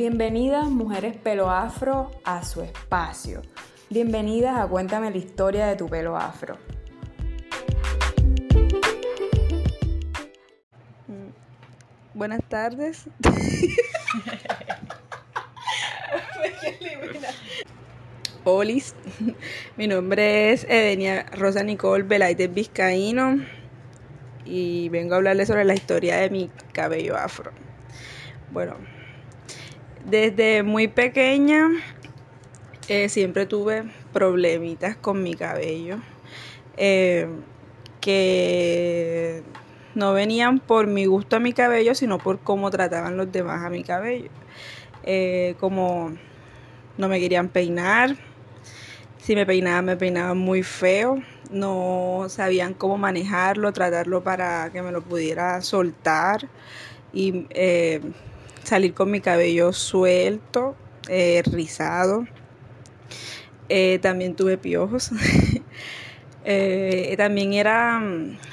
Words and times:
Bienvenidas 0.00 0.64
mujeres 0.70 1.14
pelo 1.14 1.50
afro 1.50 2.10
a 2.24 2.42
su 2.42 2.62
espacio. 2.62 3.42
Bienvenidas 3.90 4.58
a 4.58 4.66
Cuéntame 4.66 5.10
la 5.10 5.18
historia 5.18 5.66
de 5.66 5.76
tu 5.76 5.90
pelo 5.90 6.16
afro. 6.16 6.56
Buenas 12.14 12.40
tardes. 12.48 13.10
Olis, 18.44 18.94
mi 19.76 19.86
nombre 19.86 20.54
es 20.54 20.64
Edenia 20.64 21.26
Rosa 21.30 21.62
Nicole 21.62 22.04
Velázquez 22.04 22.54
Vizcaíno 22.54 23.36
y 24.46 24.88
vengo 24.88 25.12
a 25.12 25.16
hablarles 25.18 25.48
sobre 25.48 25.66
la 25.66 25.74
historia 25.74 26.16
de 26.16 26.30
mi 26.30 26.50
cabello 26.72 27.18
afro. 27.18 27.52
Bueno, 28.50 28.76
desde 30.04 30.62
muy 30.62 30.88
pequeña 30.88 31.68
eh, 32.88 33.08
siempre 33.08 33.46
tuve 33.46 33.84
problemitas 34.12 34.96
con 34.96 35.22
mi 35.22 35.34
cabello 35.34 35.98
eh, 36.76 37.28
que 38.00 39.42
no 39.94 40.12
venían 40.12 40.60
por 40.60 40.86
mi 40.86 41.04
gusto 41.04 41.36
a 41.36 41.40
mi 41.40 41.52
cabello, 41.52 41.94
sino 41.94 42.18
por 42.18 42.38
cómo 42.40 42.70
trataban 42.70 43.16
los 43.16 43.30
demás 43.30 43.62
a 43.64 43.70
mi 43.70 43.82
cabello. 43.82 44.30
Eh, 45.02 45.56
como 45.60 46.12
no 46.96 47.08
me 47.08 47.20
querían 47.20 47.48
peinar, 47.48 48.16
si 49.18 49.34
me 49.34 49.44
peinaban, 49.44 49.84
me 49.84 49.96
peinaban 49.96 50.38
muy 50.38 50.62
feo, 50.62 51.22
no 51.50 52.26
sabían 52.28 52.72
cómo 52.74 52.96
manejarlo, 52.96 53.72
tratarlo 53.72 54.22
para 54.22 54.70
que 54.72 54.80
me 54.80 54.92
lo 54.92 55.02
pudiera 55.02 55.60
soltar 55.60 56.48
y 57.12 57.46
salir 58.64 58.94
con 58.94 59.10
mi 59.10 59.20
cabello 59.20 59.72
suelto, 59.72 60.76
eh, 61.08 61.42
rizado. 61.44 62.26
también 64.00 64.34
tuve 64.34 64.58
piojos. 64.58 65.10
también 67.16 67.52
era 67.52 68.02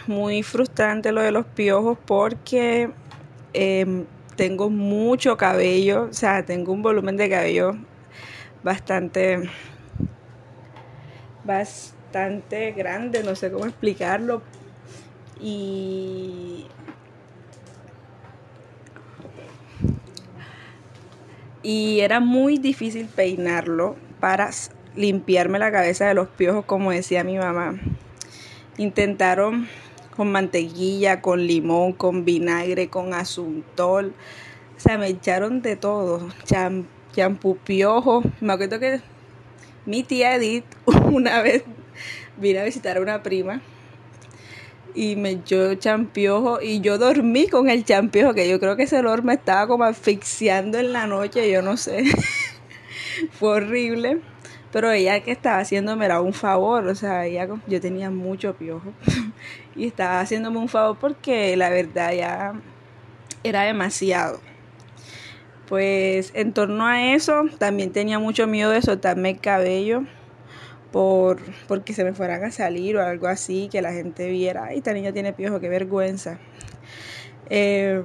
muy 0.08 0.44
frustrante 0.44 1.12
lo 1.12 1.22
de 1.22 1.32
los 1.32 1.46
piojos 1.46 1.98
porque 2.06 2.90
em, 3.54 4.06
tengo 4.38 4.70
mucho 4.70 5.36
cabello, 5.36 6.08
o 6.10 6.14
sea, 6.14 6.46
tengo 6.46 6.72
un 6.72 6.82
volumen 6.82 7.18
de 7.18 7.30
cabello 7.30 7.76
bastante, 8.64 9.50
bastante 11.44 12.72
grande, 12.72 13.24
no 13.24 13.36
sé 13.36 13.52
cómo 13.52 13.66
explicarlo. 13.66 14.42
Y 15.42 16.66
y 21.64 22.00
era 22.02 22.20
muy 22.20 22.58
difícil 22.58 23.08
peinarlo 23.08 23.96
para 24.20 24.50
limpiarme 24.96 25.60
la 25.60 25.72
cabeza 25.72 26.08
de 26.08 26.14
los 26.14 26.28
piojos, 26.28 26.66
como 26.66 26.92
decía 26.92 27.24
mi 27.24 27.38
mamá. 27.38 27.80
Intentaron 28.78 29.68
con 30.16 30.32
mantequilla, 30.32 31.22
con 31.22 31.46
limón, 31.46 31.94
con 31.94 32.26
vinagre, 32.26 32.90
con 32.90 33.14
asuntol. 33.14 34.14
O 34.76 34.80
sea, 34.80 34.98
me 34.98 35.08
echaron 35.08 35.62
de 35.62 35.76
todo. 35.76 36.28
Champú 37.14 37.58
piojo. 37.58 38.24
Me 38.42 38.54
acuerdo 38.54 38.80
que 38.80 39.02
mi 39.86 40.04
tía 40.04 40.36
Edith 40.36 40.66
una 41.12 41.42
vez 41.42 41.64
vino 42.38 42.60
a 42.60 42.64
visitar 42.64 42.98
a 42.98 43.02
una 43.02 43.24
prima 43.24 43.62
y 44.94 45.16
me 45.16 45.32
echó 45.32 45.76
champiojo 45.76 46.62
y 46.62 46.82
yo 46.82 46.98
dormí 46.98 47.48
con 47.48 47.70
el 47.70 47.86
champiojo, 47.86 48.34
que 48.34 48.50
yo 48.50 48.60
creo 48.60 48.76
que 48.76 48.84
ese 48.84 48.98
olor 49.00 49.24
me 49.24 49.34
estaba 49.34 49.68
como 49.68 49.84
asfixiando 49.84 50.78
en 50.78 50.94
la 50.94 51.08
noche, 51.08 51.52
yo 51.52 51.62
no 51.62 51.78
sé. 51.78 52.06
Fue 53.32 53.50
horrible. 53.50 54.22
Pero 54.72 54.92
ella 54.92 55.22
que 55.22 55.32
estaba 55.32 55.60
haciéndome 55.60 56.06
era 56.06 56.20
un 56.22 56.34
favor, 56.34 56.86
o 56.88 56.96
sea, 56.96 57.26
ella, 57.26 57.48
yo 57.68 57.80
tenía 57.80 58.12
mucho 58.12 58.54
piojo 58.56 58.94
y 59.76 59.88
estaba 59.88 60.20
haciéndome 60.20 60.60
un 60.60 60.68
favor 60.68 60.98
porque 61.00 61.56
la 61.56 61.70
verdad 61.70 62.14
ya 62.14 62.54
era 63.44 63.64
demasiado. 63.64 64.42
Pues 65.68 66.32
en 66.34 66.54
torno 66.54 66.86
a 66.86 67.14
eso 67.14 67.46
también 67.58 67.92
tenía 67.92 68.20
mucho 68.20 68.46
miedo 68.48 68.72
de 68.72 68.82
soltarme 68.82 69.32
el 69.32 69.40
cabello 69.40 70.04
por 70.98 71.38
porque 71.68 71.94
se 71.94 72.04
me 72.04 72.14
fueran 72.14 72.44
a 72.44 72.52
salir 72.52 72.98
o 72.98 73.04
algo 73.04 73.28
así, 73.28 73.70
que 73.72 73.84
la 73.84 73.94
gente 73.94 74.32
viera, 74.32 74.66
ay, 74.66 74.80
esta 74.80 74.94
niña 74.94 75.12
tiene 75.12 75.32
piojo, 75.32 75.60
qué 75.60 75.70
vergüenza. 75.70 76.40
Eh, 77.52 78.02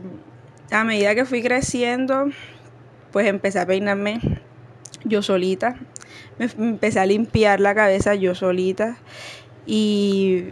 a 0.70 0.84
medida 0.84 1.14
que 1.14 1.24
fui 1.24 1.42
creciendo, 1.42 2.26
pues 3.10 3.26
empecé 3.28 3.60
a 3.60 3.66
peinarme 3.66 4.20
yo 5.04 5.22
solita 5.22 5.76
me, 6.38 6.50
empecé 6.58 7.00
a 7.00 7.06
limpiar 7.06 7.60
la 7.60 7.74
cabeza 7.74 8.14
yo 8.14 8.34
solita 8.34 8.98
y 9.64 10.50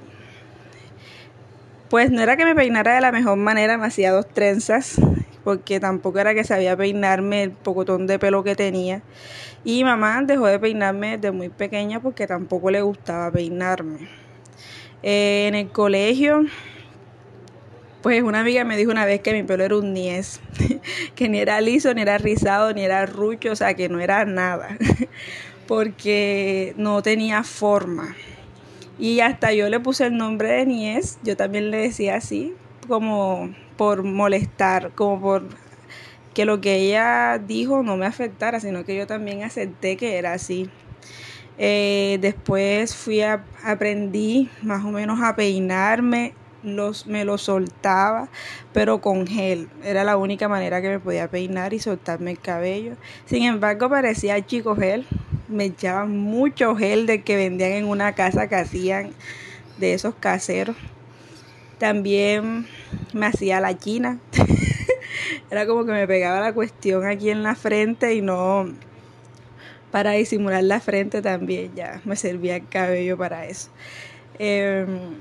pues 1.90 2.10
no 2.10 2.22
era 2.22 2.38
que 2.38 2.46
me 2.46 2.54
peinara 2.54 2.94
de 2.94 3.02
la 3.02 3.12
mejor 3.12 3.36
manera, 3.36 3.74
demasiados 3.74 4.26
trenzas, 4.28 4.96
porque 5.44 5.80
tampoco 5.80 6.18
era 6.18 6.34
que 6.34 6.44
sabía 6.44 6.76
peinarme 6.76 7.42
el 7.42 7.50
pocotón 7.52 8.06
de 8.06 8.18
pelo 8.18 8.44
que 8.44 8.56
tenía. 8.56 9.02
Y 9.64 9.84
mamá 9.84 10.22
dejó 10.22 10.46
de 10.46 10.58
peinarme 10.58 11.16
desde 11.16 11.32
muy 11.32 11.48
pequeña 11.48 12.00
porque 12.00 12.26
tampoco 12.26 12.70
le 12.70 12.82
gustaba 12.82 13.30
peinarme. 13.30 14.08
Eh, 15.02 15.46
en 15.48 15.54
el 15.54 15.68
colegio, 15.70 16.44
pues 18.02 18.22
una 18.22 18.40
amiga 18.40 18.64
me 18.64 18.76
dijo 18.76 18.90
una 18.90 19.04
vez 19.04 19.20
que 19.20 19.32
mi 19.32 19.42
pelo 19.42 19.64
era 19.64 19.76
un 19.76 19.92
niés, 19.92 20.40
que 21.14 21.28
ni 21.28 21.38
era 21.38 21.60
liso, 21.60 21.92
ni 21.94 22.02
era 22.02 22.18
rizado, 22.18 22.72
ni 22.72 22.82
era 22.82 23.06
rucho, 23.06 23.52
o 23.52 23.56
sea, 23.56 23.74
que 23.74 23.88
no 23.88 24.00
era 24.00 24.24
nada 24.24 24.76
porque 25.66 26.74
no 26.76 27.02
tenía 27.02 27.42
forma. 27.42 28.16
Y 28.98 29.20
hasta 29.20 29.54
yo 29.54 29.70
le 29.70 29.80
puse 29.80 30.06
el 30.06 30.16
nombre 30.16 30.50
de 30.50 30.66
Nies, 30.66 31.18
yo 31.22 31.34
también 31.34 31.70
le 31.70 31.78
decía 31.78 32.16
así, 32.16 32.54
como 32.86 33.48
por 33.80 34.02
molestar, 34.02 34.90
como 34.94 35.18
por 35.22 35.44
que 36.34 36.44
lo 36.44 36.60
que 36.60 36.74
ella 36.74 37.38
dijo 37.38 37.82
no 37.82 37.96
me 37.96 38.04
afectara, 38.04 38.60
sino 38.60 38.84
que 38.84 38.94
yo 38.94 39.06
también 39.06 39.42
acepté 39.42 39.96
que 39.96 40.18
era 40.18 40.34
así. 40.34 40.68
Eh, 41.56 42.18
después 42.20 42.94
fui 42.94 43.22
a, 43.22 43.42
aprendí 43.64 44.50
más 44.60 44.84
o 44.84 44.90
menos 44.90 45.22
a 45.22 45.34
peinarme, 45.34 46.34
los, 46.62 47.06
me 47.06 47.24
lo 47.24 47.38
soltaba, 47.38 48.28
pero 48.74 49.00
con 49.00 49.26
gel. 49.26 49.70
Era 49.82 50.04
la 50.04 50.18
única 50.18 50.46
manera 50.46 50.82
que 50.82 50.90
me 50.90 51.00
podía 51.00 51.30
peinar 51.30 51.72
y 51.72 51.78
soltarme 51.78 52.32
el 52.32 52.38
cabello. 52.38 52.96
Sin 53.24 53.44
embargo, 53.44 53.88
parecía 53.88 54.44
chico 54.44 54.76
gel, 54.76 55.06
me 55.48 55.64
echaban 55.64 56.18
mucho 56.18 56.76
gel 56.76 57.06
de 57.06 57.22
que 57.22 57.34
vendían 57.36 57.72
en 57.72 57.88
una 57.88 58.14
casa 58.14 58.46
que 58.46 58.56
hacían 58.56 59.12
de 59.78 59.94
esos 59.94 60.14
caseros. 60.16 60.76
También 61.78 62.66
me 63.12 63.26
hacía 63.26 63.60
la 63.60 63.76
china. 63.76 64.18
Era 65.50 65.66
como 65.66 65.84
que 65.84 65.92
me 65.92 66.06
pegaba 66.06 66.40
la 66.40 66.52
cuestión 66.52 67.06
aquí 67.06 67.30
en 67.30 67.42
la 67.42 67.54
frente 67.54 68.14
y 68.14 68.20
no 68.20 68.66
para 69.90 70.12
disimular 70.12 70.62
la 70.62 70.80
frente 70.80 71.20
también 71.20 71.74
ya 71.74 72.00
me 72.04 72.16
servía 72.16 72.56
el 72.56 72.68
cabello 72.68 73.16
para 73.16 73.46
eso. 73.46 73.70
Em, 74.38 75.16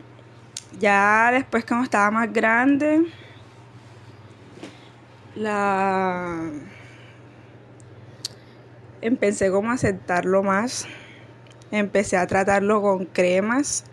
ya 0.79 1.31
después 1.31 1.65
cuando 1.65 1.85
estaba 1.85 2.11
más 2.11 2.31
grande, 2.31 3.05
la 5.35 6.51
empecé 9.01 9.49
como 9.51 9.71
a 9.71 9.73
aceptarlo 9.73 10.43
más. 10.43 10.87
Empecé 11.71 12.17
a 12.17 12.25
tratarlo 12.25 12.81
con 12.81 13.05
cremas, 13.05 13.85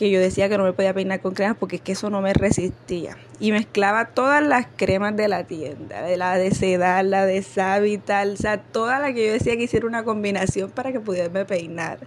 que 0.00 0.08
yo 0.08 0.18
decía 0.18 0.48
que 0.48 0.56
no 0.56 0.64
me 0.64 0.72
podía 0.72 0.94
peinar 0.94 1.20
con 1.20 1.34
cremas 1.34 1.58
porque 1.60 1.76
es 1.76 1.82
que 1.82 1.92
eso 1.92 2.08
no 2.08 2.22
me 2.22 2.32
resistía. 2.32 3.18
Y 3.38 3.52
mezclaba 3.52 4.06
todas 4.06 4.42
las 4.42 4.66
cremas 4.74 5.14
de 5.14 5.28
la 5.28 5.44
tienda, 5.44 6.00
de 6.00 6.16
la 6.16 6.38
de 6.38 6.52
Sedal, 6.52 7.10
la 7.10 7.26
de 7.26 7.42
Savital, 7.42 8.32
o 8.32 8.36
sea, 8.38 8.62
toda 8.62 8.98
la 8.98 9.12
que 9.12 9.26
yo 9.26 9.32
decía 9.34 9.58
que 9.58 9.64
hiciera 9.64 9.86
una 9.86 10.02
combinación 10.02 10.70
para 10.70 10.90
que 10.90 11.00
pudiera 11.00 11.44
peinar. 11.44 11.98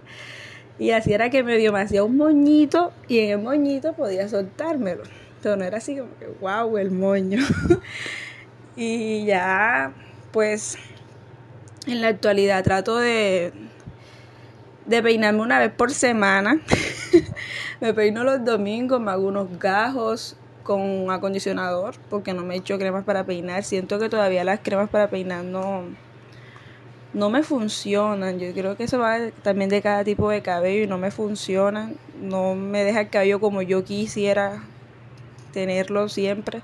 Y 0.76 0.90
así 0.90 1.12
era 1.12 1.30
que 1.30 1.44
me 1.44 1.56
dio, 1.56 1.72
me 1.72 1.82
hacía 1.82 2.02
un 2.02 2.16
moñito 2.16 2.92
y 3.06 3.20
en 3.20 3.30
el 3.30 3.38
moñito 3.38 3.92
podía 3.92 4.28
soltármelo. 4.28 5.04
Entonces 5.36 5.56
no 5.56 5.64
era 5.64 5.78
así 5.78 5.96
como 5.96 6.18
que, 6.18 6.26
wow, 6.40 6.76
el 6.78 6.90
moño. 6.90 7.46
y 8.76 9.24
ya, 9.24 9.92
pues 10.32 10.78
en 11.86 12.00
la 12.00 12.08
actualidad 12.08 12.64
trato 12.64 12.96
de, 12.98 13.52
de 14.84 15.00
peinarme 15.00 15.42
una 15.42 15.60
vez 15.60 15.70
por 15.70 15.92
semana. 15.92 16.60
me 17.84 17.92
peino 17.92 18.24
los 18.24 18.42
domingos, 18.42 18.98
me 18.98 19.10
hago 19.10 19.26
unos 19.26 19.58
gajos 19.58 20.36
con 20.62 21.10
acondicionador 21.10 21.96
porque 22.08 22.32
no 22.32 22.42
me 22.42 22.56
echo 22.56 22.78
cremas 22.78 23.04
para 23.04 23.26
peinar. 23.26 23.62
Siento 23.62 23.98
que 23.98 24.08
todavía 24.08 24.42
las 24.42 24.60
cremas 24.60 24.88
para 24.88 25.10
peinar 25.10 25.44
no, 25.44 25.82
no 27.12 27.28
me 27.28 27.42
funcionan. 27.42 28.38
Yo 28.38 28.54
creo 28.54 28.74
que 28.78 28.84
eso 28.84 29.00
va 29.00 29.18
también 29.42 29.68
de 29.68 29.82
cada 29.82 30.02
tipo 30.02 30.30
de 30.30 30.40
cabello 30.40 30.84
y 30.84 30.86
no 30.86 30.96
me 30.96 31.10
funcionan. 31.10 31.96
No 32.22 32.54
me 32.54 32.84
deja 32.84 33.02
el 33.02 33.10
cabello 33.10 33.38
como 33.38 33.60
yo 33.60 33.84
quisiera 33.84 34.62
tenerlo 35.52 36.08
siempre. 36.08 36.62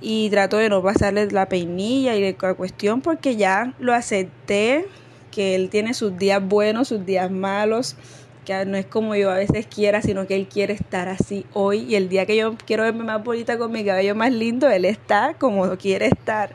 y 0.00 0.30
trato 0.30 0.56
de 0.56 0.68
no 0.68 0.82
pasarle 0.82 1.30
la 1.30 1.48
peinilla 1.48 2.16
y 2.16 2.32
la 2.32 2.54
cuestión 2.54 3.02
porque 3.02 3.36
ya 3.36 3.72
lo 3.78 3.94
acepté, 3.94 4.88
que 5.30 5.54
él 5.54 5.70
tiene 5.70 5.94
sus 5.94 6.18
días 6.18 6.42
buenos, 6.44 6.88
sus 6.88 7.06
días 7.06 7.30
malos, 7.30 7.96
que 8.44 8.64
no 8.66 8.76
es 8.76 8.86
como 8.86 9.14
yo 9.14 9.30
a 9.30 9.36
veces 9.36 9.66
quiera, 9.66 10.02
sino 10.02 10.26
que 10.26 10.36
él 10.36 10.46
quiere 10.48 10.74
estar 10.74 11.08
así 11.08 11.46
hoy 11.52 11.80
y 11.80 11.94
el 11.96 12.08
día 12.08 12.26
que 12.26 12.36
yo 12.36 12.56
quiero 12.66 12.82
verme 12.84 13.04
más 13.04 13.22
bonita 13.24 13.58
con 13.58 13.72
mi 13.72 13.84
cabello 13.84 14.14
más 14.14 14.32
lindo, 14.32 14.68
él 14.68 14.84
está 14.84 15.34
como 15.38 15.76
quiere 15.76 16.06
estar. 16.06 16.54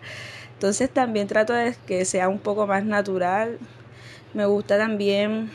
Entonces 0.54 0.90
también 0.90 1.28
trato 1.28 1.54
de 1.54 1.76
que 1.88 2.06
sea 2.06 2.30
un 2.30 2.40
poco 2.40 2.68
más 2.68 2.84
natural. 2.84 3.60
Me 4.34 4.46
gusta 4.46 4.78
también 4.78 5.50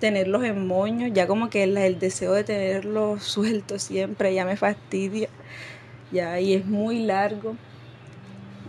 tenerlos 0.00 0.44
en 0.44 0.66
moños, 0.66 1.10
ya 1.14 1.26
como 1.26 1.50
que 1.50 1.62
el, 1.62 1.76
el 1.76 1.98
deseo 1.98 2.32
de 2.32 2.44
tenerlos 2.44 3.22
sueltos 3.24 3.82
siempre 3.82 4.34
ya 4.34 4.44
me 4.44 4.56
fastidia. 4.56 5.28
Ya, 6.12 6.40
y 6.40 6.54
es 6.54 6.66
muy 6.66 7.04
largo 7.04 7.54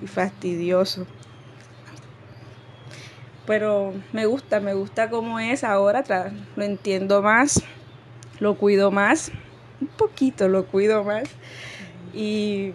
y 0.02 0.08
fastidioso. 0.08 1.08
Pero 3.52 3.94
me 4.14 4.28
gusta, 4.28 4.62
me 4.62 4.74
gusta 4.74 5.10
cómo 5.10 5.38
es 5.38 5.66
ahora, 5.66 6.06
lo 6.56 6.64
entiendo 6.64 7.22
más, 7.22 7.62
lo 8.40 8.56
cuido 8.56 8.92
más, 8.92 9.30
un 9.82 9.90
poquito 9.90 10.48
lo 10.48 10.68
cuido 10.68 11.04
más. 11.04 11.24
Y 12.14 12.72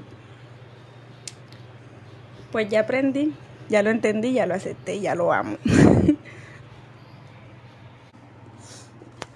pues 2.53 2.69
ya 2.69 2.81
aprendí, 2.81 3.33
ya 3.71 3.83
lo 3.83 3.89
entendí, 3.89 4.35
ya 4.35 4.45
lo 4.45 4.53
acepté, 4.53 5.01
ya 5.01 5.15
lo 5.15 5.33
amo. 5.33 5.57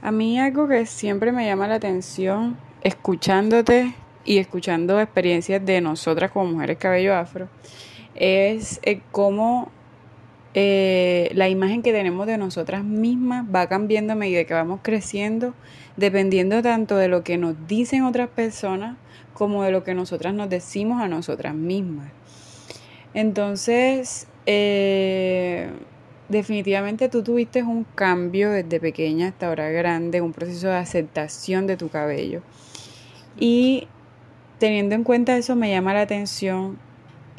A 0.03 0.13
mí 0.13 0.39
algo 0.39 0.69
que 0.69 0.85
siempre 0.85 1.33
me 1.33 1.47
llama 1.47 1.67
la 1.69 1.77
atención, 1.77 2.59
escuchándote 2.83 3.95
y 4.27 4.37
escuchando 4.37 5.01
experiencias 5.01 5.65
de 5.65 5.81
nosotras 5.81 6.33
como 6.33 6.53
mujeres 6.53 6.77
cabello 6.77 7.15
afro, 7.15 7.49
es 8.15 8.79
eh, 8.83 9.01
cómo 9.11 9.73
eh, 10.55 11.31
la 11.35 11.49
imagen 11.49 11.83
que 11.83 11.93
tenemos 11.93 12.27
de 12.27 12.37
nosotras 12.37 12.85
mismas 12.85 13.47
va 13.55 13.69
cambiando 13.69 14.15
a 14.15 14.17
medida 14.17 14.45
que 14.45 14.55
vamos 14.55 14.81
creciendo, 14.83 15.55
dependiendo 15.97 16.61
tanto 16.63 16.97
de 16.97 17.09
lo 17.09 17.23
que 17.23 17.39
nos 17.39 17.55
dicen 17.69 18.03
otras 18.03 18.29
personas 18.29 18.97
como 19.33 19.63
de 19.63 19.71
lo 19.71 19.85
que 19.85 19.95
nosotras 19.95 20.35
nos 20.35 20.51
decimos 20.51 21.01
a 21.01 21.09
nosotras 21.09 21.55
mismas. 21.55 22.11
Entonces, 23.15 24.27
eh, 24.47 25.71
definitivamente 26.29 27.09
tú 27.09 27.23
tuviste 27.23 27.63
un 27.63 27.85
cambio 27.85 28.51
desde 28.51 28.81
pequeña 28.81 29.29
hasta 29.29 29.49
ahora 29.49 29.71
grande, 29.71 30.21
un 30.21 30.33
proceso 30.33 30.69
de 30.69 30.77
aceptación 30.77 31.67
de 31.67 31.77
tu 31.77 31.89
cabello. 31.89 32.43
Y 33.39 33.87
teniendo 34.59 34.95
en 34.95 35.05
cuenta 35.05 35.37
eso 35.37 35.55
me 35.57 35.71
llama 35.71 35.95
la 35.95 36.03
atención 36.03 36.79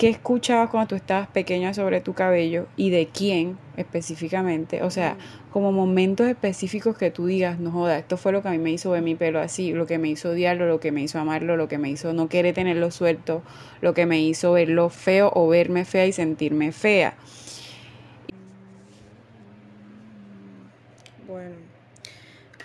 qué 0.02 0.10
escuchabas 0.10 0.72
cuando 0.72 0.88
tú 0.88 0.96
estabas 0.96 1.28
pequeña 1.28 1.76
sobre 1.76 2.02
tu 2.02 2.16
cabello 2.16 2.66
y 2.76 2.90
de 2.90 3.06
quién 3.06 3.60
específicamente. 3.78 4.82
O 4.82 4.90
sea, 4.90 5.16
como 5.52 5.72
momentos 5.72 6.28
específicos 6.28 6.98
que 6.98 7.12
tú 7.12 7.28
digas, 7.28 7.60
no 7.60 7.70
joda, 7.70 8.00
esto 8.00 8.18
fue 8.18 8.32
lo 8.32 8.42
que 8.42 8.48
a 8.48 8.52
mí 8.52 8.58
me 8.58 8.72
hizo 8.72 8.90
ver 8.90 9.04
mi 9.04 9.14
pelo 9.14 9.40
así, 9.40 9.74
lo 9.74 9.86
que 9.86 10.00
me 10.00 10.10
hizo 10.10 10.30
odiarlo, 10.30 10.66
lo 10.66 10.80
que 10.80 10.92
me 10.92 11.04
hizo 11.04 11.20
amarlo, 11.20 11.56
lo 11.56 11.68
que 11.68 11.78
me 11.78 11.92
hizo 11.92 12.14
no 12.14 12.30
querer 12.30 12.56
tenerlo 12.56 12.90
suelto, 12.90 13.44
lo 13.80 13.94
que 13.94 14.08
me 14.08 14.20
hizo 14.20 14.54
verlo 14.54 14.90
feo 14.90 15.32
o 15.36 15.48
verme 15.48 15.86
fea 15.86 16.08
y 16.08 16.14
sentirme 16.14 16.72
fea. 16.72 17.14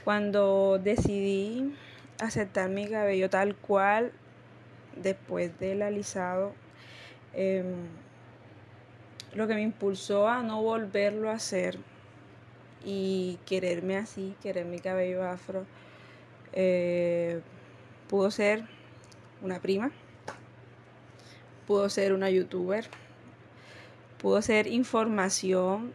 Cuando 0.05 0.81
decidí 0.83 1.75
aceptar 2.19 2.71
mi 2.71 2.87
cabello 2.87 3.29
tal 3.29 3.57
cual, 3.57 4.13
después 4.97 5.59
del 5.61 5.83
alisado, 5.83 6.55
em, 7.37 7.87
lo 9.35 9.47
que 9.47 9.55
me 9.55 9.63
impulsó 9.63 10.27
a 10.27 10.43
no 10.43 10.63
volverlo 10.63 11.31
a 11.31 11.35
hacer 11.35 11.79
y 12.85 13.39
quererme 13.45 13.99
así, 13.99 14.35
querer 14.43 14.65
mi 14.65 14.79
cabello 14.79 15.23
afro, 15.23 15.67
eh, 16.53 17.43
pudo 18.09 18.31
ser 18.31 18.65
una 19.43 19.61
prima, 19.61 19.91
pudo 21.67 21.89
ser 21.91 22.15
una 22.15 22.31
youtuber, 22.31 22.87
pudo 24.19 24.41
ser 24.41 24.67
información, 24.67 25.93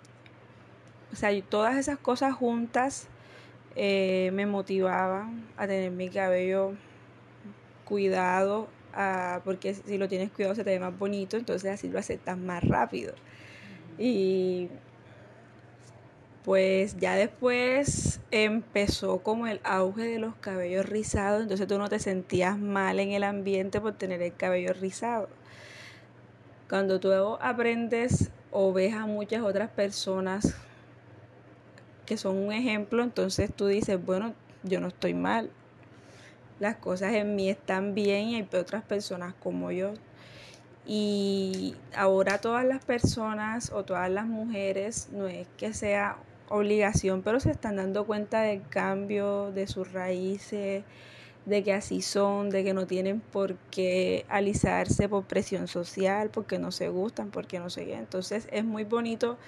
o 1.11 1.15
sea, 1.15 1.29
todas 1.41 1.77
esas 1.77 1.97
cosas 1.97 2.33
juntas 2.35 3.07
eh, 3.75 4.29
me 4.33 4.45
motivaban 4.45 5.47
a 5.57 5.65
tener 5.65 5.91
mi 5.91 6.09
cabello 6.09 6.73
cuidado, 7.85 8.67
porque 9.43 9.73
si 9.73 9.97
lo 9.97 10.07
tienes 10.07 10.31
cuidado 10.31 10.55
se 10.55 10.63
te 10.63 10.71
ve 10.71 10.79
más 10.79 10.97
bonito, 10.97 11.37
entonces 11.37 11.71
así 11.71 11.89
lo 11.89 11.99
aceptas 11.99 12.37
más 12.37 12.63
rápido. 12.63 13.13
Y 13.97 14.69
pues 16.43 16.97
ya 16.97 17.15
después 17.15 18.19
empezó 18.31 19.19
como 19.19 19.45
el 19.45 19.59
auge 19.63 20.03
de 20.03 20.17
los 20.17 20.35
cabellos 20.35 20.87
rizados, 20.87 21.43
entonces 21.43 21.67
tú 21.67 21.77
no 21.77 21.87
te 21.87 21.99
sentías 21.99 22.57
mal 22.57 22.99
en 22.99 23.11
el 23.11 23.23
ambiente 23.23 23.79
por 23.79 23.93
tener 23.93 24.21
el 24.21 24.35
cabello 24.35 24.73
rizado. 24.73 25.29
Cuando 26.67 26.99
tú 26.99 27.11
aprendes 27.41 28.31
o 28.49 28.73
ves 28.73 28.93
a 28.93 29.05
muchas 29.05 29.43
otras 29.43 29.69
personas 29.69 30.55
que 32.05 32.17
son 32.17 32.37
un 32.37 32.51
ejemplo, 32.51 33.03
entonces 33.03 33.53
tú 33.53 33.67
dices, 33.67 34.03
bueno, 34.03 34.33
yo 34.63 34.79
no 34.79 34.87
estoy 34.87 35.13
mal. 35.13 35.51
Las 36.61 36.75
cosas 36.75 37.13
en 37.13 37.35
mí 37.35 37.49
están 37.49 37.95
bien 37.95 38.27
y 38.27 38.35
hay 38.35 38.47
otras 38.53 38.83
personas 38.83 39.33
como 39.33 39.71
yo. 39.71 39.95
Y 40.85 41.73
ahora 41.95 42.37
todas 42.37 42.63
las 42.63 42.85
personas 42.85 43.71
o 43.71 43.83
todas 43.83 44.11
las 44.11 44.27
mujeres, 44.27 45.09
no 45.11 45.25
es 45.27 45.47
que 45.57 45.73
sea 45.73 46.17
obligación, 46.49 47.23
pero 47.23 47.39
se 47.39 47.49
están 47.49 47.77
dando 47.77 48.05
cuenta 48.05 48.43
del 48.43 48.61
cambio 48.69 49.51
de 49.51 49.65
sus 49.65 49.91
raíces, 49.91 50.83
de 51.47 51.63
que 51.63 51.73
así 51.73 52.03
son, 52.03 52.51
de 52.51 52.63
que 52.63 52.75
no 52.75 52.85
tienen 52.85 53.21
por 53.21 53.55
qué 53.71 54.27
alisarse 54.29 55.09
por 55.09 55.23
presión 55.23 55.67
social, 55.67 56.29
porque 56.29 56.59
no 56.59 56.71
se 56.71 56.89
gustan, 56.89 57.31
porque 57.31 57.57
no 57.57 57.71
sé 57.71 57.85
qué. 57.85 57.95
Entonces 57.95 58.47
es 58.51 58.63
muy 58.63 58.83
bonito 58.83 59.39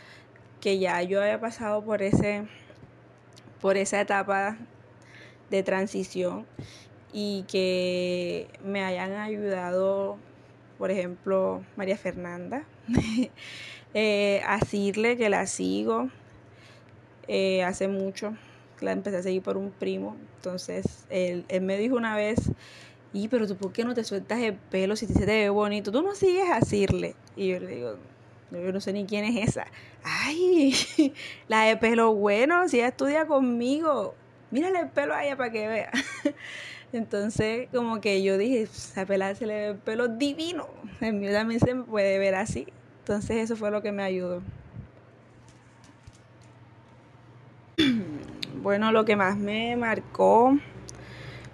que 0.62 0.80
ya 0.80 1.04
yo 1.04 1.22
haya 1.22 1.40
pasado 1.40 1.84
por 1.86 2.02
ese 2.02 2.48
por 3.62 3.78
esa 3.78 4.02
etapa 4.02 4.58
de 5.52 5.62
transición 5.62 6.48
y 7.14 7.44
que 7.44 8.48
me 8.66 8.84
hayan 8.84 9.14
ayudado, 9.14 10.18
por 10.78 10.92
ejemplo, 10.92 11.64
María 11.76 11.96
Fernanda, 11.96 12.66
eh, 13.94 14.42
a 14.46 14.58
decirle 14.58 15.16
que 15.16 15.30
la 15.30 15.46
sigo 15.46 16.10
eh, 17.28 17.64
hace 17.64 17.88
mucho, 17.88 18.36
la 18.82 18.92
empecé 18.92 19.18
a 19.18 19.24
seguir 19.24 19.44
por 19.44 19.56
un 19.56 19.72
primo, 19.72 20.18
entonces 20.38 21.06
él, 21.10 21.46
él 21.48 21.62
me 21.62 21.78
dijo 21.78 21.96
una 21.96 22.16
vez, 22.16 22.52
y 23.14 23.28
pero 23.28 23.48
tú 23.48 23.56
por 23.56 23.72
qué 23.72 23.86
no 23.86 23.94
te 23.94 24.04
sueltas 24.04 24.40
el 24.40 24.56
pelo 24.56 24.96
si 24.96 25.06
se 25.06 25.14
te 25.14 25.26
ve 25.26 25.50
bonito, 25.50 25.92
tú 25.92 26.02
no 26.02 26.16
sigues 26.16 26.50
a 26.50 26.60
decirle, 26.60 27.16
y 27.36 27.50
yo 27.50 27.60
le 27.60 27.68
digo, 27.68 27.98
yo 28.62 28.72
no 28.72 28.82
sé 28.82 28.94
ni 28.94 29.06
quién 29.06 29.26
es 29.26 29.50
esa. 29.50 29.68
Ay, 30.04 30.74
la 31.48 31.64
de 31.64 31.78
pelo 31.78 32.14
bueno, 32.14 32.68
si 32.70 32.78
ella 32.78 32.90
estudia 32.90 33.26
conmigo. 33.26 34.16
Mírale 34.52 34.82
el 34.82 34.90
pelo 34.90 35.16
a 35.16 35.26
ella 35.26 35.36
para 35.36 35.52
que 35.52 35.68
vea. 35.68 35.92
Entonces, 36.94 37.68
como 37.74 38.00
que 38.00 38.24
yo 38.24 38.38
dije, 38.38 38.68
a 38.96 39.06
pelada 39.06 39.36
se 39.36 39.46
le 39.46 39.54
ve 39.54 39.68
el 39.70 39.78
pelo 39.78 40.08
divino. 40.08 40.68
El 41.02 41.14
mío 41.14 41.32
también 41.32 41.60
se 41.60 41.76
puede 41.76 42.20
ver 42.20 42.36
así. 42.36 42.68
Entonces, 43.00 43.38
eso 43.38 43.56
fue 43.56 43.72
lo 43.72 43.82
que 43.82 43.92
me 43.92 44.04
ayudó. 44.04 44.42
Bueno, 48.62 48.94
lo 48.94 49.04
que 49.04 49.18
más 49.18 49.36
me 49.36 49.76
marcó, 49.76 50.46
o 50.52 50.60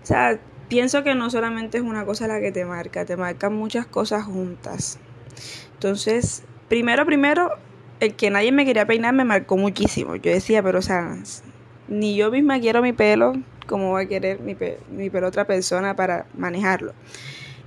sea, 0.03 0.39
pienso 0.67 1.03
que 1.03 1.15
no 1.15 1.31
solamente 1.31 1.79
es 1.79 1.83
una 1.83 2.05
cosa 2.05 2.27
la 2.27 2.39
que 2.39 2.51
te 2.51 2.65
marca, 2.65 3.03
te 3.03 3.17
marcan 3.17 3.55
muchas 3.55 3.87
cosas 3.87 4.25
juntas. 4.25 4.99
Entonces, 5.73 6.43
Primero, 6.69 7.03
primero, 7.03 7.57
el 7.99 8.13
que 8.13 8.29
nadie 8.29 8.51
me 8.51 8.63
quería 8.63 8.85
peinar 8.85 9.11
me 9.15 9.25
marcó 9.25 9.57
muchísimo. 9.57 10.15
Yo 10.15 10.31
decía, 10.31 10.61
pero 10.61 10.77
o 10.77 10.83
sea, 10.83 11.17
ni 11.87 12.15
yo 12.15 12.29
misma 12.29 12.59
quiero 12.59 12.83
mi 12.83 12.93
pelo, 12.93 13.33
como 13.69 13.93
va 13.93 14.01
a 14.01 14.05
querer 14.07 14.39
mi, 14.41 14.57
mi 14.91 15.09
pelo 15.09 15.27
otra 15.27 15.45
persona 15.45 15.95
para 15.95 16.25
manejarlo? 16.33 16.93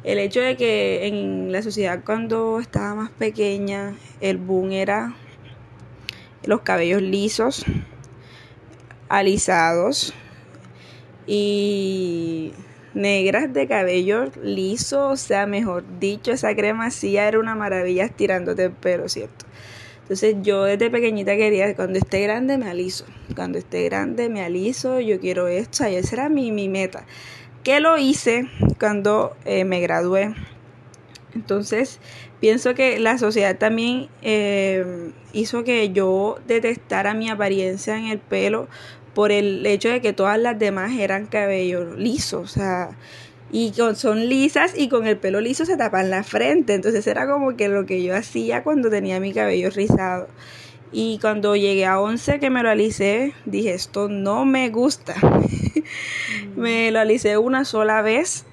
El 0.04 0.18
hecho 0.18 0.40
de 0.40 0.56
que 0.56 1.06
en 1.06 1.52
la 1.52 1.62
sociedad 1.62 2.00
cuando 2.04 2.58
estaba 2.58 2.94
más 2.96 3.10
pequeña, 3.10 3.94
el 4.20 4.36
boom 4.36 4.72
era 4.72 5.14
los 6.44 6.62
cabellos 6.62 7.00
lisos, 7.00 7.64
alisados 9.08 10.12
y 11.24 12.52
negras 12.94 13.52
de 13.52 13.68
cabello 13.68 14.24
liso, 14.42 15.10
o 15.10 15.16
sea, 15.16 15.46
mejor 15.46 15.84
dicho, 16.00 16.32
esa 16.32 16.54
crema 16.56 16.90
sí 16.90 17.16
era 17.16 17.38
una 17.38 17.54
maravilla 17.54 18.04
estirándote 18.04 18.64
el 18.64 18.72
pelo, 18.72 19.08
¿cierto? 19.08 19.46
Entonces 20.02 20.36
yo 20.42 20.64
desde 20.64 20.90
pequeñita 20.90 21.36
quería, 21.36 21.74
cuando 21.74 21.98
esté 21.98 22.20
grande 22.22 22.58
me 22.58 22.68
aliso, 22.68 23.04
cuando 23.34 23.58
esté 23.58 23.84
grande 23.84 24.28
me 24.28 24.42
aliso, 24.42 25.00
yo 25.00 25.20
quiero 25.20 25.48
esto, 25.48 25.88
y 25.88 25.94
esa 25.94 26.16
era 26.16 26.28
mi, 26.28 26.52
mi 26.52 26.68
meta. 26.68 27.04
¿Qué 27.62 27.80
lo 27.80 27.96
hice 27.96 28.48
cuando 28.78 29.36
eh, 29.44 29.64
me 29.64 29.80
gradué? 29.80 30.34
Entonces, 31.34 32.00
pienso 32.40 32.74
que 32.74 32.98
la 32.98 33.18
sociedad 33.18 33.56
también 33.56 34.08
eh, 34.22 35.12
hizo 35.32 35.64
que 35.64 35.92
yo 35.92 36.38
detestara 36.46 37.14
mi 37.14 37.30
apariencia 37.30 37.96
en 37.96 38.06
el 38.06 38.18
pelo 38.18 38.68
por 39.14 39.30
el 39.30 39.64
hecho 39.66 39.88
de 39.88 40.00
que 40.00 40.12
todas 40.12 40.38
las 40.38 40.58
demás 40.58 40.92
eran 40.98 41.26
cabello 41.26 41.94
liso, 41.94 42.40
o 42.40 42.46
sea, 42.46 42.96
y 43.52 43.74
son 43.94 44.28
lisas 44.30 44.72
y 44.76 44.88
con 44.88 45.06
el 45.06 45.18
pelo 45.18 45.42
liso 45.42 45.66
se 45.66 45.76
tapan 45.76 46.08
la 46.08 46.24
frente, 46.24 46.72
entonces 46.72 47.06
era 47.06 47.28
como 47.28 47.54
que 47.54 47.68
lo 47.68 47.84
que 47.84 48.02
yo 48.02 48.16
hacía 48.16 48.64
cuando 48.64 48.88
tenía 48.88 49.20
mi 49.20 49.34
cabello 49.34 49.68
rizado. 49.68 50.26
Y 50.90 51.18
cuando 51.20 51.54
llegué 51.54 51.86
a 51.86 52.00
11 52.00 52.40
que 52.40 52.50
me 52.50 52.62
lo 52.62 52.70
alicé, 52.70 53.34
dije, 53.44 53.74
esto 53.74 54.08
no 54.08 54.44
me 54.46 54.70
gusta. 54.70 55.14
me 56.56 56.90
lo 56.90 57.00
alicé 57.00 57.36
una 57.38 57.64
sola 57.64 58.02
vez. 58.02 58.44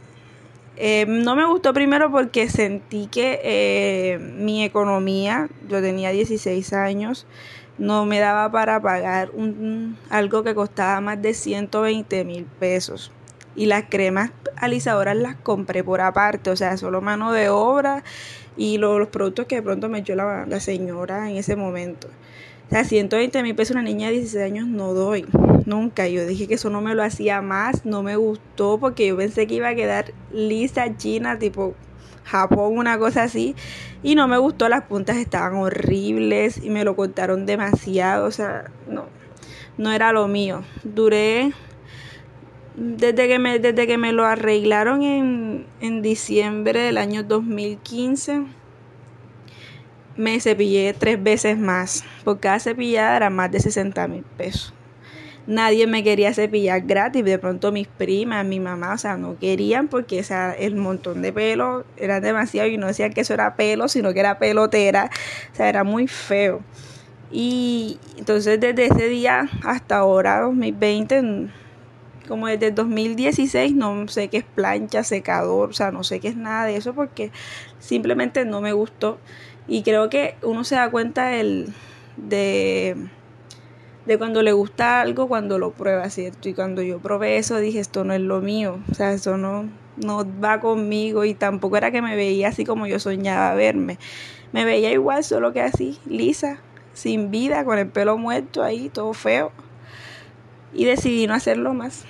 Eh, 0.75 1.05
no 1.07 1.35
me 1.35 1.45
gustó 1.45 1.73
primero 1.73 2.11
porque 2.11 2.49
sentí 2.49 3.07
que 3.07 3.41
eh, 3.43 4.19
mi 4.19 4.63
economía, 4.63 5.49
yo 5.67 5.81
tenía 5.81 6.11
16 6.11 6.71
años, 6.73 7.25
no 7.77 8.05
me 8.05 8.19
daba 8.19 8.51
para 8.51 8.81
pagar 8.81 9.31
un, 9.31 9.97
algo 10.09 10.43
que 10.43 10.55
costaba 10.55 11.01
más 11.01 11.21
de 11.21 11.33
120 11.33 12.23
mil 12.25 12.45
pesos. 12.45 13.11
Y 13.55 13.65
las 13.65 13.85
cremas 13.89 14.31
alisadoras 14.55 15.17
las 15.17 15.35
compré 15.35 15.83
por 15.83 16.01
aparte, 16.01 16.49
o 16.49 16.55
sea, 16.55 16.77
solo 16.77 17.01
mano 17.01 17.31
de 17.31 17.49
obra 17.49 18.03
y 18.57 18.77
los, 18.77 19.07
productos 19.07 19.45
que 19.45 19.55
de 19.55 19.61
pronto 19.61 19.89
me 19.89 19.99
echó 19.99 20.15
la, 20.15 20.45
la 20.45 20.59
señora 20.59 21.29
en 21.29 21.37
ese 21.37 21.55
momento. 21.55 22.07
O 22.67 22.69
sea, 22.69 22.83
120 22.83 23.41
mil 23.41 23.55
pesos 23.55 23.71
una 23.71 23.81
niña 23.81 24.07
de 24.07 24.13
16 24.13 24.43
años 24.43 24.67
no 24.67 24.93
doy, 24.93 25.25
nunca. 25.65 26.07
Yo 26.07 26.25
dije 26.27 26.47
que 26.47 26.53
eso 26.53 26.69
no 26.69 26.81
me 26.81 26.93
lo 26.93 27.03
hacía 27.03 27.41
más, 27.41 27.83
no 27.83 28.03
me 28.03 28.15
gustó 28.15 28.77
porque 28.79 29.07
yo 29.07 29.17
pensé 29.17 29.47
que 29.47 29.55
iba 29.55 29.69
a 29.69 29.75
quedar 29.75 30.13
lisa, 30.31 30.95
china, 30.95 31.39
tipo 31.39 31.73
Japón, 32.25 32.77
una 32.77 32.99
cosa 32.99 33.23
así. 33.23 33.55
Y 34.03 34.13
no 34.13 34.27
me 34.27 34.37
gustó, 34.37 34.69
las 34.69 34.83
puntas 34.83 35.17
estaban 35.17 35.55
horribles 35.55 36.63
y 36.63 36.69
me 36.69 36.83
lo 36.83 36.95
cortaron 36.95 37.45
demasiado, 37.45 38.27
o 38.27 38.31
sea, 38.31 38.65
no, 38.87 39.05
no 39.77 39.91
era 39.91 40.11
lo 40.11 40.27
mío. 40.27 40.63
Duré, 40.83 41.51
desde 42.79 43.27
que 43.27 43.39
me, 43.39 43.59
desde 43.59 43.87
que 43.87 43.97
me 43.97 44.13
lo 44.13 44.25
arreglaron 44.25 45.03
en, 45.03 45.65
en 45.81 46.01
diciembre 46.01 46.81
del 46.81 46.97
año 46.97 47.23
2015 47.23 48.45
me 50.19 50.37
cepillé 50.41 50.93
tres 50.93 51.23
veces 51.23 51.57
más. 51.57 52.03
Por 52.25 52.41
cada 52.41 52.59
cepillada 52.59 53.15
era 53.15 53.29
más 53.29 53.49
de 53.51 53.61
60 53.61 54.05
mil 54.09 54.23
pesos. 54.37 54.73
Nadie 55.47 55.87
me 55.87 56.03
quería 56.03 56.33
cepillar 56.33 56.81
gratis. 56.81 57.23
De 57.23 57.39
pronto 57.39 57.71
mis 57.71 57.87
primas, 57.87 58.45
mi 58.45 58.59
mamá, 58.59 58.93
o 58.93 58.97
sea, 58.97 59.15
no 59.15 59.39
querían 59.39 59.87
porque 59.87 60.19
o 60.19 60.23
sea, 60.23 60.51
el 60.51 60.75
montón 60.75 61.21
de 61.21 61.31
pelo 61.31 61.85
era 61.95 62.19
demasiado 62.19 62.67
y 62.67 62.77
no 62.77 62.87
decían 62.87 63.13
que 63.13 63.21
eso 63.21 63.33
era 63.33 63.55
pelo, 63.55 63.87
sino 63.87 64.13
que 64.13 64.19
era 64.19 64.39
pelotera. 64.39 65.09
O 65.53 65.55
sea, 65.55 65.69
era 65.69 65.85
muy 65.85 66.07
feo. 66.07 66.59
Y 67.31 67.97
entonces 68.17 68.59
desde 68.59 68.87
ese 68.87 69.07
día 69.07 69.47
hasta 69.63 69.97
ahora, 69.97 70.41
2020, 70.41 71.49
como 72.29 72.47
desde 72.47 72.71
2016, 72.71 73.75
no 73.75 74.07
sé 74.07 74.29
qué 74.29 74.37
es 74.37 74.43
plancha, 74.43 75.03
secador, 75.03 75.71
o 75.71 75.73
sea, 75.73 75.91
no 75.91 76.03
sé 76.03 76.19
qué 76.19 76.29
es 76.29 76.37
nada 76.37 76.65
de 76.65 76.77
eso 76.77 76.93
porque 76.93 77.31
simplemente 77.79 78.45
no 78.45 78.61
me 78.61 78.71
gustó. 78.71 79.17
Y 79.67 79.81
creo 79.83 80.09
que 80.09 80.35
uno 80.43 80.63
se 80.63 80.75
da 80.75 80.89
cuenta 80.91 81.35
el, 81.35 81.73
de, 82.15 82.95
de 84.05 84.17
cuando 84.17 84.43
le 84.43 84.51
gusta 84.51 85.01
algo, 85.01 85.27
cuando 85.27 85.57
lo 85.57 85.71
prueba, 85.71 86.09
¿cierto? 86.09 86.49
Y 86.49 86.53
cuando 86.53 86.83
yo 86.83 86.99
probé 86.99 87.37
eso, 87.37 87.57
dije, 87.57 87.79
esto 87.79 88.03
no 88.03 88.13
es 88.13 88.21
lo 88.21 88.41
mío, 88.41 88.79
o 88.91 88.93
sea, 88.93 89.11
eso 89.11 89.37
no, 89.37 89.67
no 89.97 90.25
va 90.39 90.59
conmigo 90.59 91.25
y 91.25 91.33
tampoco 91.33 91.77
era 91.77 91.91
que 91.91 92.01
me 92.01 92.15
veía 92.15 92.49
así 92.49 92.63
como 92.63 92.87
yo 92.87 92.99
soñaba 92.99 93.55
verme. 93.55 93.97
Me 94.51 94.65
veía 94.65 94.91
igual, 94.91 95.23
solo 95.23 95.51
que 95.51 95.61
así, 95.61 95.97
lisa, 96.05 96.59
sin 96.93 97.31
vida, 97.31 97.65
con 97.65 97.79
el 97.79 97.87
pelo 97.87 98.17
muerto 98.17 98.63
ahí, 98.63 98.89
todo 98.89 99.13
feo. 99.13 99.51
Y 100.73 100.85
decidí 100.85 101.27
no 101.27 101.33
hacerlo 101.33 101.73
más. 101.73 102.05